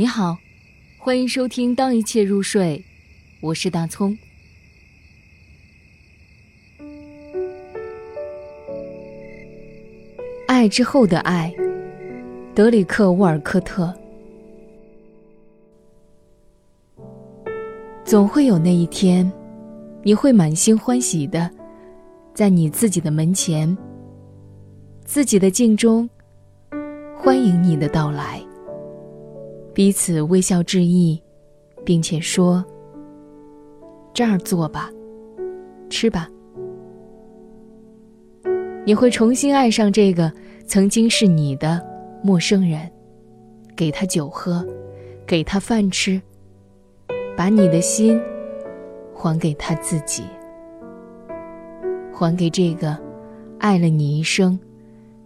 [0.00, 0.38] 你好，
[0.96, 2.82] 欢迎收听《当一切入睡》，
[3.42, 4.16] 我是大葱。
[10.46, 11.54] 爱之后的爱，
[12.54, 13.94] 德里克·沃尔科特。
[18.02, 19.30] 总会有那一天，
[20.02, 21.50] 你会满心欢喜的，
[22.32, 23.76] 在你自己的门前、
[25.04, 26.08] 自己的镜中，
[27.18, 28.42] 欢迎你的到来。
[29.72, 31.22] 彼此微笑致意，
[31.84, 32.64] 并且说
[34.12, 34.90] ：“这儿坐吧，
[35.88, 36.28] 吃吧。”
[38.84, 40.32] 你会重新爱上这个
[40.66, 41.80] 曾经是你的
[42.22, 42.90] 陌生人，
[43.76, 44.66] 给他酒喝，
[45.26, 46.20] 给他饭吃。
[47.36, 48.20] 把你的心
[49.14, 50.24] 还给他自己，
[52.12, 52.98] 还给这个
[53.58, 54.58] 爱了你一生，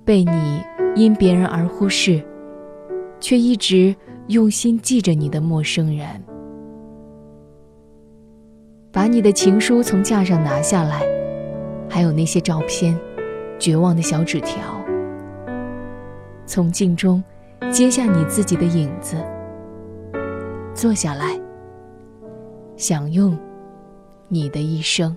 [0.05, 0.63] 被你
[0.95, 2.23] 因别人而忽视，
[3.19, 3.93] 却一直
[4.29, 6.07] 用心记着你的陌生人。
[8.91, 11.03] 把你的情书从架上拿下来，
[11.89, 12.99] 还有那些照片、
[13.59, 14.63] 绝望的小纸条。
[16.47, 17.23] 从镜中
[17.73, 19.17] 揭下你自己的影子，
[20.75, 21.39] 坐下来。
[22.77, 23.37] 享用
[24.29, 25.17] 你的一生。